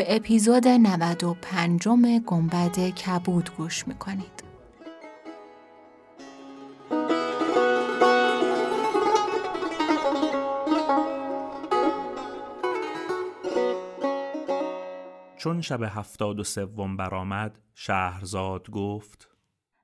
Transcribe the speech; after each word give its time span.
به 0.00 0.16
اپیزود 0.16 0.68
95 0.68 1.88
گنبد 2.26 2.78
کبود 2.78 3.50
گوش 3.56 3.88
می‌کنید. 3.88 4.44
چون 15.36 15.60
شب 15.60 15.82
هفتاد 15.82 16.40
و 16.40 16.44
سوم 16.44 16.96
برآمد 16.96 17.58
شهرزاد 17.74 18.70
گفت 18.70 19.28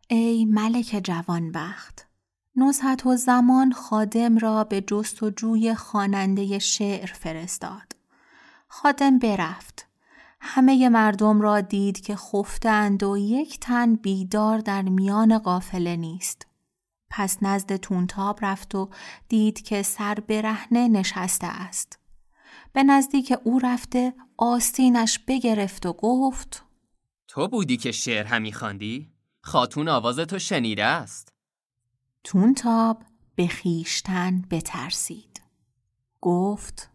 ای 0.09 0.45
ملک 0.45 1.01
جوانبخت 1.05 2.07
نزهت 2.57 3.07
و 3.07 3.17
زمان 3.17 3.73
خادم 3.73 4.39
را 4.39 4.65
به 4.65 4.81
جستجوی 4.81 5.75
خواننده 5.75 6.59
شعر 6.59 7.07
فرستاد. 7.07 7.97
خادم 8.69 9.19
برفت. 9.19 9.87
همه 10.41 10.89
مردم 10.89 11.41
را 11.41 11.61
دید 11.61 12.01
که 12.01 12.17
خفتند 12.17 13.03
و 13.03 13.17
یک 13.19 13.61
تن 13.61 13.95
بیدار 13.95 14.59
در 14.59 14.83
میان 14.83 15.39
قافله 15.39 15.97
نیست. 15.97 16.47
پس 17.11 17.43
نزد 17.43 17.77
تونتاب 17.77 18.39
رفت 18.43 18.75
و 18.75 18.91
دید 19.29 19.63
که 19.63 19.83
سر 19.83 20.15
برهنه 20.15 20.89
نشسته 20.89 21.47
است. 21.47 21.99
به 22.73 22.83
نزدیک 22.83 23.35
او 23.45 23.59
رفته 23.59 24.15
آستینش 24.37 25.19
بگرفت 25.29 25.87
و 25.87 25.93
گفت 25.93 26.65
تو 27.29 27.49
بودی 27.49 27.77
که 27.77 27.93
شعر 27.93 28.25
همی 28.25 28.53
خواندی؟ 28.53 29.13
خاتون 29.41 29.89
آواز 29.89 30.19
تو 30.19 30.39
شنیده 30.39 30.85
است. 30.85 31.33
تونتاب 32.25 33.03
به 33.35 33.47
خیشتن 33.47 34.43
بترسید. 34.51 35.43
گفت 36.21 36.91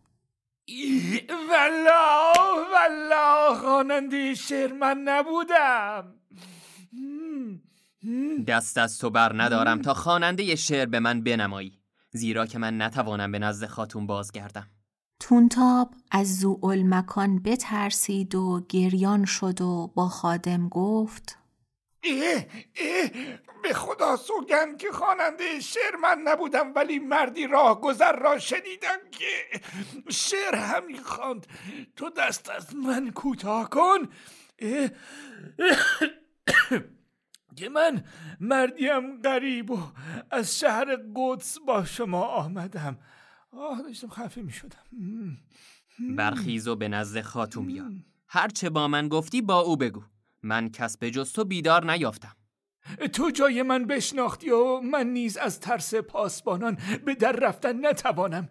والله 1.49 2.33
والله 2.73 3.61
خواننده 3.61 4.33
شعر 4.33 4.73
من 4.73 4.97
نبودم. 4.97 6.13
دست 8.47 8.77
از 8.77 8.99
تو 8.99 9.09
بر 9.09 9.41
ندارم 9.41 9.81
تا 9.81 9.93
خواننده 9.93 10.55
شعر 10.55 10.85
به 10.85 10.99
من 10.99 11.23
بنمایی. 11.23 11.79
زیرا 12.11 12.45
که 12.45 12.59
من 12.59 12.81
نتوانم 12.81 13.31
به 13.31 13.39
نزد 13.39 13.65
خاتون 13.65 14.07
بازگردم. 14.07 14.67
تونتاب 15.19 15.93
از 16.11 16.39
زوال 16.39 16.83
مکان 16.83 17.39
بترسید 17.39 18.35
و 18.35 18.65
گریان 18.69 19.25
شد 19.25 19.61
و 19.61 19.91
با 19.95 20.07
خادم 20.07 20.69
گفت 20.69 21.37
اه 22.03 22.45
اه 22.75 23.09
به 23.63 23.73
خدا 23.73 24.17
سوگند 24.17 24.77
که 24.77 24.91
خواننده 24.91 25.59
شعر 25.59 25.95
من 25.95 26.21
نبودم 26.23 26.73
ولی 26.75 26.99
مردی 26.99 27.47
راه 27.47 27.81
گذر 27.81 28.15
را 28.19 28.39
شنیدم 28.39 28.97
که 29.11 29.61
شعر 30.09 30.55
همی 30.55 30.97
خواند. 30.97 31.47
تو 31.95 32.09
دست 32.09 32.49
از 32.49 32.75
من 32.75 33.11
کوتاه 33.11 33.69
کن. 33.69 34.09
که 37.55 37.69
من 37.69 38.03
مردیم 38.39 39.21
غریب 39.21 39.71
و 39.71 39.79
از 40.31 40.59
شهر 40.59 40.97
قدس 41.15 41.59
با 41.59 41.85
شما 41.85 42.25
آمدم. 42.25 42.99
آه 43.51 43.81
داشتم 43.81 44.09
خفه 44.09 44.41
می 44.41 44.51
شدم 44.51 45.37
برخیز 46.15 46.67
و 46.67 46.75
به 46.75 46.87
نزد 46.87 47.21
خاتون 47.21 47.65
بیا. 47.65 47.85
هرچه 48.27 48.69
با 48.69 48.87
من 48.87 49.07
گفتی 49.07 49.41
با 49.41 49.59
او 49.59 49.77
بگو. 49.77 50.03
من 50.43 50.69
کس 50.69 50.97
به 50.97 51.11
جز 51.11 51.33
تو 51.33 51.45
بیدار 51.45 51.91
نیافتم. 51.91 52.35
تو 53.13 53.29
جای 53.29 53.63
من 53.63 53.85
بشناختی 53.85 54.49
و 54.49 54.79
من 54.79 55.07
نیز 55.07 55.37
از 55.37 55.59
ترس 55.59 55.95
پاسبانان 55.95 56.77
به 57.05 57.15
در 57.15 57.31
رفتن 57.31 57.85
نتوانم. 57.85 58.49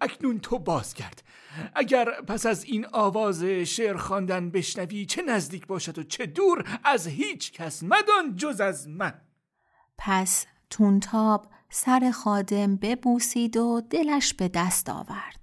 اکنون 0.00 0.38
تو 0.38 0.58
بازگرد. 0.58 1.22
اگر 1.74 2.20
پس 2.20 2.46
از 2.46 2.64
این 2.64 2.86
آواز 2.92 3.44
شعر 3.44 3.96
خواندن 3.96 4.50
بشنوی 4.50 5.06
چه 5.06 5.22
نزدیک 5.22 5.66
باشد 5.66 5.98
و 5.98 6.02
چه 6.02 6.26
دور 6.26 6.64
از 6.84 7.06
هیچ 7.06 7.52
کس 7.52 7.82
مدان 7.82 8.36
جز 8.36 8.60
از 8.60 8.88
من. 8.88 9.14
پس 9.98 10.46
تونتاب 10.70 11.46
سر 11.70 12.10
خادم 12.10 12.76
ببوسید 12.76 13.56
و 13.56 13.80
دلش 13.90 14.34
به 14.34 14.48
دست 14.48 14.90
آورد. 14.90 15.37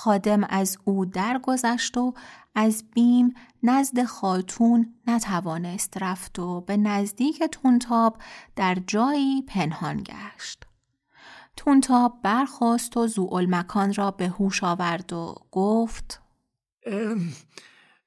خادم 0.00 0.44
از 0.44 0.78
او 0.84 1.04
درگذشت 1.04 1.96
و 1.96 2.14
از 2.54 2.84
بیم 2.94 3.34
نزد 3.62 4.04
خاتون 4.04 4.94
نتوانست 5.06 6.02
رفت 6.02 6.38
و 6.38 6.60
به 6.60 6.76
نزدیک 6.76 7.42
تونتاب 7.42 8.16
در 8.56 8.74
جایی 8.86 9.42
پنهان 9.42 10.02
گشت. 10.02 10.66
تونتاب 11.56 12.18
برخواست 12.22 12.96
و 12.96 13.06
زوال 13.06 13.46
مکان 13.54 13.94
را 13.94 14.10
به 14.10 14.28
هوش 14.28 14.64
آورد 14.64 15.12
و 15.12 15.34
گفت 15.52 16.22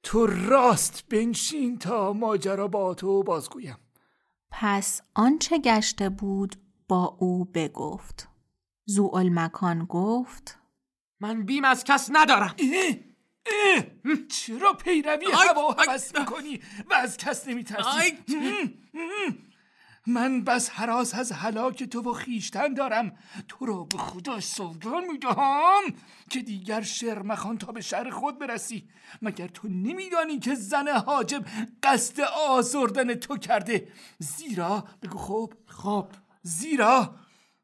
تو 0.04 0.28
راست 0.28 1.04
بنشین 1.10 1.78
تا 1.78 2.14
ماجرا 2.14 2.68
با 2.68 2.94
تو 2.94 3.24
بازگویم 3.24 3.78
پس 4.52 5.02
آنچه 5.14 5.60
گشته 5.60 6.10
بود 6.10 6.56
با 6.88 7.18
او 7.20 7.46
بگفت 7.46 8.28
زوال 8.86 9.30
مکان 9.30 9.86
گفت 9.86 10.63
من 11.20 11.46
بیم 11.46 11.66
از 11.66 11.84
کس 11.84 12.10
ندارم. 12.14 12.56
چرا 14.30 14.74
پیروی 14.74 15.26
هوا 15.34 15.72
حوث 15.74 16.16
می‌کنی 16.20 16.60
و 16.90 16.94
از 16.94 17.18
کس 17.18 17.48
نمیترسی؟ 17.48 18.18
من 20.08 20.44
بس 20.44 20.70
حراس 20.70 21.16
از 21.16 21.32
هلاک 21.32 21.84
تو 21.84 22.02
و 22.02 22.14
خیشتن 22.14 22.74
دارم. 22.74 23.18
تو 23.48 23.66
را 23.66 23.84
به 23.84 23.98
خدا 23.98 24.40
سوگان 24.40 25.06
می‌دهم 25.06 25.82
که 26.30 26.42
دیگر 26.42 26.82
شعر 26.82 27.22
مخان 27.22 27.58
تا 27.58 27.72
به 27.72 27.82
شهر 27.82 28.10
خود 28.10 28.40
برسی. 28.40 28.90
مگر 29.22 29.48
تو 29.48 29.68
نمیدانی 29.68 30.40
که 30.40 30.56
زن 30.56 30.88
حاجب 30.88 31.46
قصد 31.84 32.22
آزردن 32.50 33.14
تو 33.14 33.38
کرده؟ 33.38 33.88
زیرا 34.20 34.88
بگو 35.02 35.18
خوب. 35.18 35.54
خوب 35.68 36.08
زیرا 36.42 37.16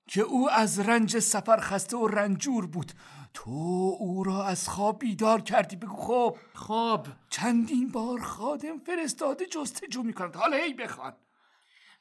که 0.08 0.22
او 0.22 0.50
از 0.50 0.80
رنج 0.80 1.20
سفر 1.20 1.60
خسته 1.60 1.98
و 1.98 2.08
رنجور 2.08 2.68
بود. 2.68 2.92
تو 3.34 3.52
او 4.00 4.24
را 4.24 4.46
از 4.46 4.70
خواب 4.70 5.00
بیدار 5.00 5.42
کردی 5.42 5.76
بگو 5.76 5.96
خوب 5.96 6.38
خواب 6.54 7.08
چندین 7.30 7.92
بار 7.92 8.22
خادم 8.22 8.80
فرستاده 8.80 9.46
جستجو 9.46 10.04
می‌کند. 10.04 10.36
حالا 10.36 10.58
هی 10.58 10.74
بخوان. 10.74 11.14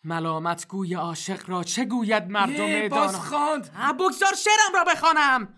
ملامت 0.05 0.69
گوی 0.69 0.95
عاشق 0.95 1.51
را 1.51 1.65
چه 1.65 1.85
گوید 1.85 2.31
مردم 2.31 2.89
باز 2.89 3.17
خواند 3.17 3.71
بگذار 4.01 4.35
شعرم 4.35 4.75
را 4.75 4.85
بخوانم. 4.93 5.49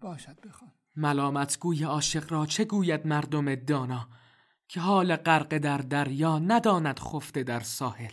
باشد 0.00 0.40
بخوان. 0.40 0.72
ملامت 0.96 1.58
گوی 1.58 1.84
عاشق 1.84 2.32
را 2.32 2.46
چه 2.46 2.64
گوید 2.64 3.06
مردم 3.06 3.54
دانا؟ 3.54 4.08
که 4.68 4.80
حال 4.80 5.16
غرق 5.16 5.58
در 5.58 5.78
دریا 5.78 6.38
نداند 6.38 6.98
خفته 6.98 7.42
در 7.42 7.60
ساحل. 7.60 8.12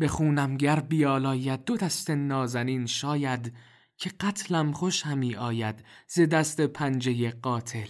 بخونم 0.00 0.56
گر 0.56 0.80
بیالاید 0.80 1.64
دو 1.64 1.76
دست 1.76 2.10
نازنین 2.10 2.86
شاید 2.86 3.54
که 4.00 4.10
قتلم 4.10 4.72
خوش 4.72 5.06
همی 5.06 5.36
آید 5.36 5.84
ز 6.06 6.20
دست 6.20 6.60
پنجه 6.60 7.30
قاتل 7.30 7.88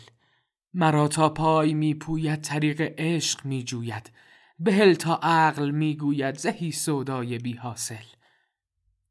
مرا 0.74 1.08
تا 1.08 1.28
پای 1.28 1.74
می 1.74 1.94
پوید 1.94 2.40
طریق 2.40 2.94
عشق 2.98 3.46
می 3.46 3.64
جوید 3.64 4.10
بهل 4.58 4.94
تا 4.94 5.20
عقل 5.22 5.70
می 5.70 5.96
گوید 5.96 6.38
زهی 6.38 6.72
سودای 6.72 7.38
بی 7.38 7.52
حاصل 7.52 8.04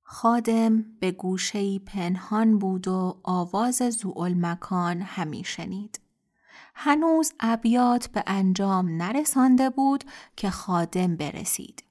خادم 0.04 0.86
به 1.00 1.12
گوشهی 1.12 1.80
پنهان 1.80 2.60
بود 2.60 2.88
و 2.88 3.20
آواز 3.24 3.76
زوال 3.76 4.34
مکان 4.34 5.02
همی 5.02 5.44
شنید. 5.44 6.00
هنوز 6.76 7.34
ابیات 7.40 8.08
به 8.08 8.24
انجام 8.28 9.02
نرسانده 9.02 9.70
بود 9.70 10.04
که 10.36 10.50
خادم 10.50 11.16
برسید. 11.16 11.84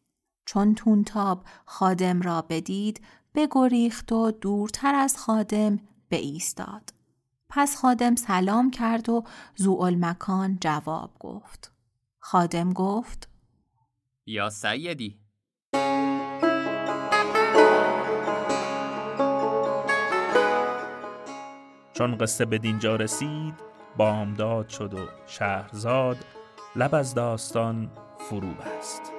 چون 0.45 0.75
تونتاب 0.75 1.45
خادم 1.65 2.23
را 2.23 2.43
بدید 2.43 3.01
بگریخت 3.35 4.13
و 4.13 4.31
دورتر 4.31 4.95
از 4.95 5.17
خادم 5.17 5.81
به 6.09 6.17
ایستاد. 6.17 6.95
پس 7.49 7.77
خادم 7.77 8.15
سلام 8.15 8.71
کرد 8.71 9.09
و 9.09 9.25
زوال 9.57 9.97
مکان 10.05 10.59
جواب 10.61 11.11
گفت. 11.21 11.73
خادم 12.19 12.73
گفت 12.73 13.29
یا 14.27 14.51
سیدی 14.51 15.19
چون 21.93 22.19
قصه 22.19 22.45
به 22.45 22.59
دینجا 22.59 22.97
رسید 22.97 23.55
بامداد 23.97 24.69
شد 24.69 24.95
و 24.95 25.09
شهرزاد 25.27 26.17
لب 26.77 26.95
از 26.95 27.15
داستان 27.15 27.91
فرو 28.19 28.55
بست 28.55 29.18